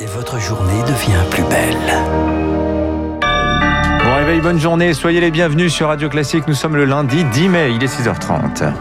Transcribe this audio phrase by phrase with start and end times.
[0.00, 1.76] Et votre journée devient plus belle.
[4.04, 6.48] Bon réveil, bonne journée, soyez les bienvenus sur Radio Classique.
[6.48, 8.72] Nous sommes le lundi 10 mai, il est 6h30.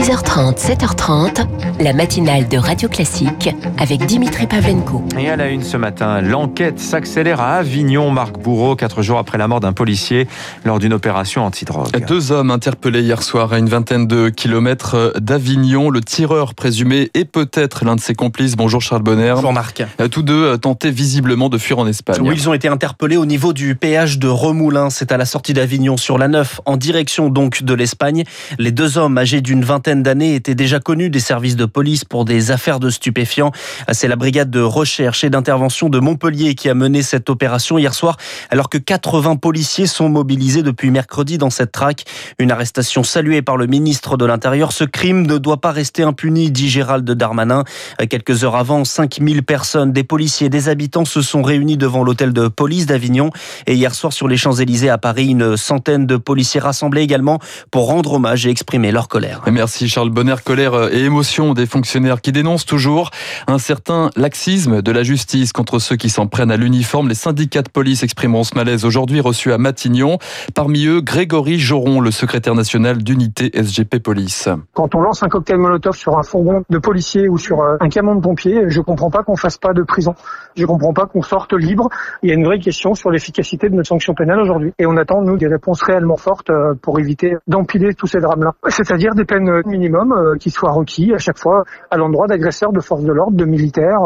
[0.00, 1.46] 6h30, 7h30,
[1.78, 5.04] la matinale de Radio Classique avec Dimitri Pavlenko.
[5.18, 8.10] Et à la une ce matin, l'enquête s'accélère à Avignon.
[8.10, 10.26] Marc Bourreau, quatre jours après la mort d'un policier
[10.64, 12.02] lors d'une opération antidrogue.
[12.08, 15.90] Deux hommes interpellés hier soir à une vingtaine de kilomètres d'Avignon.
[15.90, 18.56] Le tireur présumé est peut-être l'un de ses complices.
[18.56, 19.32] Bonjour Charles Bonner.
[19.34, 19.84] Bonjour Marc.
[20.10, 22.22] Tous deux tentaient visiblement de fuir en Espagne.
[22.22, 24.88] Oui, ils ont été interpellés au niveau du péage de Remoulins.
[24.88, 28.24] C'est à la sortie d'Avignon sur la 9, en direction donc de l'Espagne.
[28.58, 32.24] Les deux hommes âgés d'une vingtaine d'années étaient déjà connus des services de police pour
[32.24, 33.52] des affaires de stupéfiants.
[33.92, 37.94] C'est la brigade de recherche et d'intervention de Montpellier qui a mené cette opération hier
[37.94, 38.16] soir,
[38.50, 42.04] alors que 80 policiers sont mobilisés depuis mercredi dans cette traque.
[42.38, 44.72] Une arrestation saluée par le ministre de l'Intérieur.
[44.72, 47.64] Ce crime ne doit pas rester impuni, dit Gérald Darmanin.
[48.08, 52.48] Quelques heures avant, 5000 personnes, des policiers, des habitants se sont réunis devant l'hôtel de
[52.48, 53.30] police d'Avignon.
[53.66, 57.38] Et hier soir, sur les Champs-Élysées à Paris, une centaine de policiers rassemblés également
[57.70, 59.42] pour rendre hommage et exprimer leur colère.
[59.50, 60.36] Merci Charles Bonner.
[60.44, 63.10] Colère et émotion des fonctionnaires qui dénoncent toujours
[63.46, 67.08] un certain laxisme de la justice contre ceux qui s'en prennent à l'uniforme.
[67.08, 70.18] Les syndicats de police exprimeront ce malaise aujourd'hui reçu à Matignon.
[70.54, 74.48] Parmi eux, Grégory Joron, le secrétaire national d'unité SGP Police.
[74.74, 78.14] Quand on lance un cocktail Molotov sur un fourgon de policiers ou sur un camion
[78.14, 80.14] de pompiers, je comprends pas qu'on fasse pas de prison.
[80.56, 81.88] Je comprends pas qu'on sorte libre.
[82.22, 84.72] Il y a une vraie question sur l'efficacité de notre sanction pénale aujourd'hui.
[84.78, 86.50] Et on attend, nous, des réponses réellement fortes
[86.82, 88.52] pour éviter d'empiler tous ces drames-là.
[88.68, 93.04] C'est-à-dire des peines minimum qui soient requis à chaque fois à l'endroit d'agresseurs de forces
[93.04, 94.00] de l'ordre, de militaires.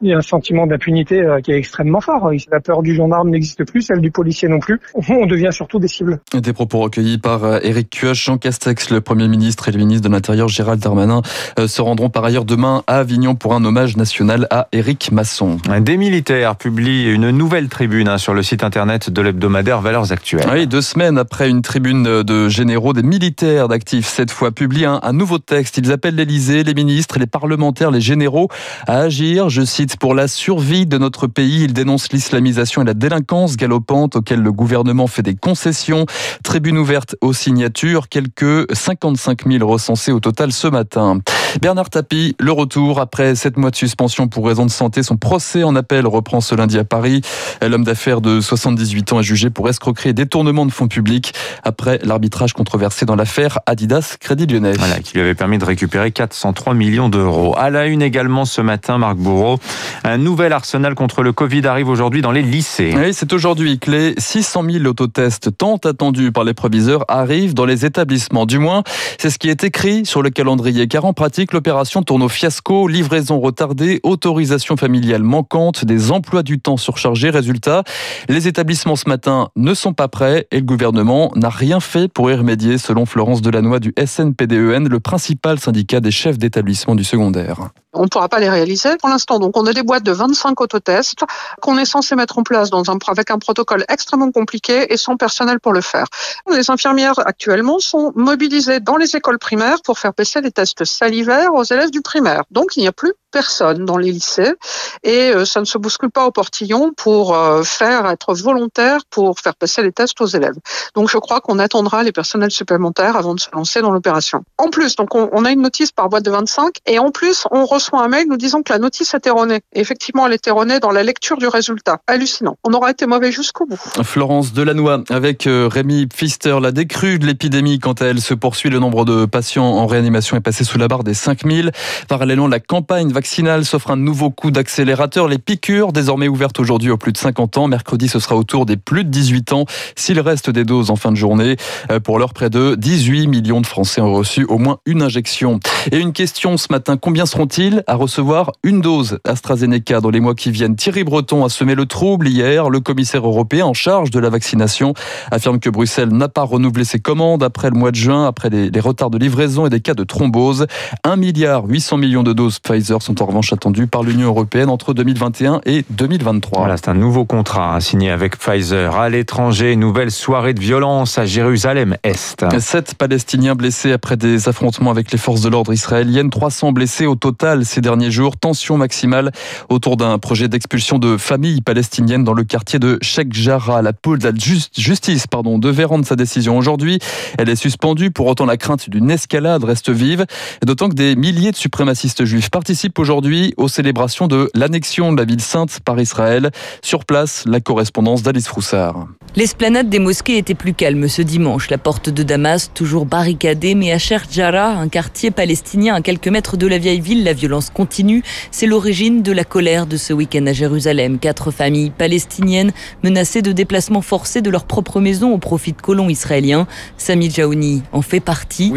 [0.00, 2.30] Il y a un sentiment d'impunité qui est extrêmement fort.
[2.50, 4.80] La peur du gendarme n'existe plus, celle du policier non plus.
[5.08, 6.20] On devient surtout des cibles.
[6.32, 10.12] Des propos recueillis par Éric Kioch, Jean Castex, le Premier ministre et le ministre de
[10.12, 11.22] l'Intérieur Gérald Darmanin
[11.66, 15.58] se rendront par ailleurs demain à Avignon pour un hommage national à Éric Masson.
[15.80, 20.48] Des militaires publient une nouvelle tribune sur le site internet de l'hebdomadaire Valeurs Actuelles.
[20.52, 25.07] Oui, deux semaines après une tribune de généraux, des militaires d'actifs cette fois publient un,
[25.08, 25.78] un nouveau texte.
[25.78, 28.48] Ils appellent l'Élysée, les ministres, les parlementaires, les généraux
[28.86, 31.64] à agir, je cite, pour la survie de notre pays.
[31.64, 36.04] Ils dénoncent l'islamisation et la délinquance galopante auxquelles le gouvernement fait des concessions.
[36.44, 41.20] Tribune ouverte aux signatures, quelques 55 000 recensés au total ce matin.
[41.62, 45.02] Bernard Tapie, le retour après sept mois de suspension pour raison de santé.
[45.02, 47.22] Son procès en appel reprend ce lundi à Paris.
[47.66, 51.32] L'homme d'affaires de 78 ans est jugé pour escroquerie et détournement de fonds publics
[51.64, 54.74] après l'arbitrage controversé dans l'affaire Adidas Crédit Lyonnais.
[55.02, 57.54] Qui lui avait permis de récupérer 403 millions d'euros.
[57.56, 59.58] À la une également ce matin, Marc Bourreau,
[60.04, 62.94] un nouvel arsenal contre le Covid arrive aujourd'hui dans les lycées.
[62.96, 67.64] Oui, c'est aujourd'hui que les 600 000 autotests tant attendus par les proviseurs arrivent dans
[67.64, 68.46] les établissements.
[68.46, 68.82] Du moins,
[69.18, 70.88] c'est ce qui est écrit sur le calendrier.
[70.88, 76.58] Car en pratique, l'opération tourne au fiasco, livraison retardée, autorisation familiale manquante, des emplois du
[76.58, 77.30] temps surchargés.
[77.30, 77.84] Résultat,
[78.28, 82.30] les établissements ce matin ne sont pas prêts et le gouvernement n'a rien fait pour
[82.30, 87.70] y remédier, selon Florence Delannoy du SNPDEN, le principal syndicat des chefs d'établissement du secondaire.
[87.94, 89.38] On ne pourra pas les réaliser pour l'instant.
[89.38, 91.24] Donc, on a des boîtes de 25 autotests
[91.60, 92.70] qu'on est censé mettre en place
[93.08, 96.06] avec un protocole extrêmement compliqué et sans personnel pour le faire.
[96.50, 101.54] Les infirmières actuellement sont mobilisées dans les écoles primaires pour faire passer les tests salivaires
[101.54, 102.42] aux élèves du primaire.
[102.50, 104.54] Donc, il n'y a plus personne dans les lycées
[105.02, 109.38] et euh, ça ne se bouscule pas au portillon pour euh, faire être volontaire pour
[109.38, 110.56] faire passer les tests aux élèves.
[110.94, 114.42] Donc je crois qu'on attendra les personnels supplémentaires avant de se lancer dans l'opération.
[114.56, 117.64] En plus, donc on, a une notice par boîte de 25 et en plus on
[117.64, 119.60] reçoit un mail nous disant que la notice est erronée.
[119.72, 121.98] Effectivement, elle est erronée dans la lecture du résultat.
[122.06, 122.56] Hallucinant.
[122.64, 123.78] On aura été mauvais jusqu'au bout.
[124.02, 128.70] Florence Delannoy avec euh, Rémi Pfister, la décrue de l'épidémie quant à elle se poursuit.
[128.70, 131.72] Le nombre de patients en réanimation est passé sous la barre des 5000.
[132.08, 135.26] Parallèlement, la campagne vaccinale s'offre un nouveau coup d'accélérateur.
[135.26, 137.66] Les piqûres, désormais ouvertes aujourd'hui aux plus de 50 ans.
[137.66, 139.64] Mercredi, ce sera au tour des plus de 18 ans,
[139.96, 141.56] s'il reste des doses en fin de journée.
[142.04, 145.58] Pour l'heure, près de 18 millions de Français ont reçu au moins une injection.
[145.90, 150.36] Et une question ce matin, combien seront-ils à recevoir une dose AstraZeneca dans les mois
[150.36, 150.76] qui viennent?
[150.76, 152.70] Thierry Breton a semé le trouble hier.
[152.70, 154.94] Le commissaire européen en charge de la vaccination
[155.32, 158.80] affirme que Bruxelles n'a pas renouvelé ses commandes après le mois de juin, après les
[158.80, 160.68] retards de livraison et des cas de thrombose.
[161.02, 164.92] 1 milliard 800 millions de doses Pfizer sont en revanche attendus par l'Union européenne entre
[164.92, 166.58] 2021 et 2023.
[166.58, 168.96] Voilà, c'est un nouveau contrat hein, signé avec Pfizer.
[168.96, 172.44] À l'étranger, nouvelle soirée de violence à Jérusalem-Est.
[172.58, 176.28] Sept Palestiniens blessés après des affrontements avec les forces de l'ordre israéliennes.
[176.28, 178.36] 300 blessés au total ces derniers jours.
[178.36, 179.32] Tension maximale
[179.70, 183.80] autour d'un projet d'expulsion de familles palestiniennes dans le quartier de Sheikh Jarrah.
[183.80, 184.38] La de
[184.76, 186.98] justice pardon, devait rendre sa décision aujourd'hui.
[187.38, 188.10] Elle est suspendue.
[188.10, 190.26] Pour autant, la crainte d'une escalade reste vive.
[190.62, 195.24] D'autant que des milliers de suprémacistes juifs participent aujourd'hui aux célébrations de l'annexion de la
[195.24, 196.50] ville sainte par Israël.
[196.82, 199.06] Sur place, la correspondance d'Alice Froussard.
[199.36, 201.70] L'esplanade des mosquées était plus calme ce dimanche.
[201.70, 206.28] La porte de Damas, toujours barricadée, mais à Sheikh Jarrah, un quartier palestinien à quelques
[206.28, 208.22] mètres de la vieille ville, la violence continue.
[208.50, 211.18] C'est l'origine de la colère de ce week-end à Jérusalem.
[211.18, 212.72] Quatre familles palestiniennes
[213.04, 216.66] menacées de déplacement forcé de leur propre maison au profit de colons israéliens.
[216.96, 218.72] Sami Jaouni en fait partie.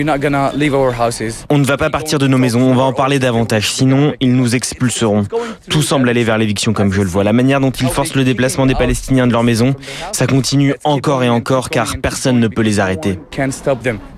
[1.49, 4.35] On ne va pas partir de nos maisons, on va en parler davantage, sinon ils
[4.35, 5.25] nous expulseront.
[5.69, 7.23] Tout semble aller vers l'éviction comme je le vois.
[7.23, 9.75] La manière dont ils forcent le déplacement des Palestiniens de leur maison,
[10.11, 13.19] ça continue encore et encore car personne ne peut les arrêter.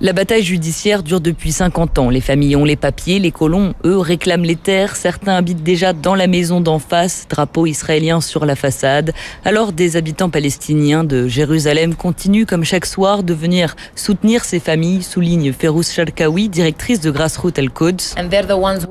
[0.02, 2.10] La bataille judiciaire dure depuis 50 ans.
[2.10, 4.96] Les familles ont les papiers, les colons, eux, réclament les terres.
[4.96, 9.14] Certains habitent déjà dans la maison d'en face, drapeau israélien sur la façade.
[9.46, 15.04] Alors des habitants palestiniens de Jérusalem continuent comme chaque soir de venir soutenir ces familles,
[15.04, 18.16] souligne Ferouz Sharkawi, directrice de Grassroots El Quds.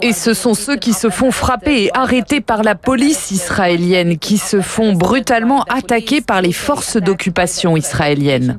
[0.02, 4.38] Et ce sont ceux qui se font frapper et arrêter par la police israélienne, qui
[4.38, 8.58] se font brutalement attaquer par les forces d'occupation israéliennes.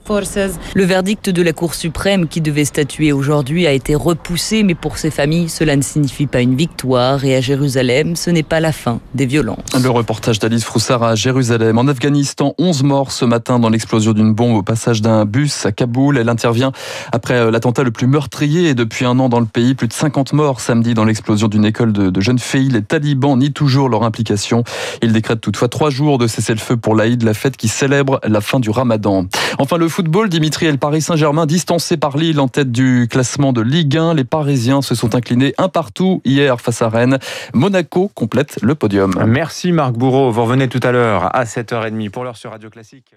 [0.75, 4.97] Le verdict de la Cour suprême qui devait statuer aujourd'hui a été repoussé, mais pour
[4.97, 7.25] ces familles, cela ne signifie pas une victoire.
[7.25, 9.59] Et à Jérusalem, ce n'est pas la fin des violences.
[9.81, 11.77] Le reportage d'Alice Froussard à Jérusalem.
[11.77, 15.71] En Afghanistan, 11 morts ce matin dans l'explosion d'une bombe au passage d'un bus à
[15.71, 16.17] Kaboul.
[16.17, 16.71] Elle intervient
[17.11, 19.75] après euh, l'attentat le plus meurtrier depuis un an dans le pays.
[19.75, 22.69] Plus de 50 morts samedi dans l'explosion d'une école de, de jeunes filles.
[22.69, 24.63] Les talibans nient toujours leur implication.
[25.01, 28.59] Ils décrètent toutefois trois jours de cessez-le-feu pour l'Aïd, la fête qui célèbre la fin
[28.59, 29.25] du ramadan.
[29.59, 33.61] Enfin, le football, Dimitri et Paris Saint-Germain distancés par Lille en tête du classement de
[33.61, 34.13] Ligue 1.
[34.15, 37.19] Les Parisiens se sont inclinés un partout hier face à Rennes.
[37.53, 39.13] Monaco complète le podium.
[39.27, 40.31] Merci Marc Bourreau.
[40.31, 43.13] Vous revenez tout à l'heure à 7h30 pour l'heure sur Radio Classique.